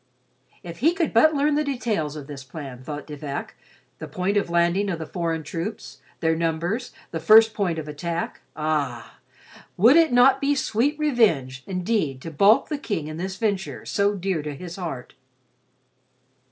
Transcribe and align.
If 0.63 0.79
he 0.79 0.95
could 0.95 1.13
but 1.13 1.35
learn 1.35 1.53
the 1.53 1.63
details 1.63 2.15
of 2.15 2.25
this 2.25 2.43
plan, 2.43 2.81
thought 2.81 3.05
De 3.05 3.15
Vac: 3.15 3.53
the 3.99 4.07
point 4.07 4.35
of 4.35 4.49
landing 4.49 4.89
of 4.89 4.97
the 4.97 5.05
foreign 5.05 5.43
troops; 5.43 5.99
their 6.21 6.35
numbers; 6.35 6.91
the 7.11 7.19
first 7.19 7.53
point 7.53 7.77
of 7.77 7.87
attack. 7.87 8.41
Ah, 8.55 9.19
would 9.77 9.97
it 9.97 10.11
not 10.11 10.41
be 10.41 10.55
sweet 10.55 10.97
revenge 10.97 11.61
indeed 11.67 12.19
to 12.23 12.31
balk 12.31 12.67
the 12.67 12.79
King 12.79 13.09
in 13.09 13.17
this 13.17 13.37
venture 13.37 13.85
so 13.85 14.15
dear 14.15 14.41
to 14.41 14.55
his 14.55 14.75
heart! 14.77 15.13